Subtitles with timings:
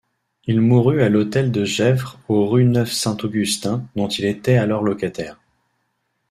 [0.47, 5.39] Il mourut à l'hôtel de Gesvres au rue Neuve-Saint-Augustin, dont il était alors locataire.